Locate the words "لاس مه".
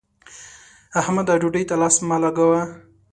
1.81-2.17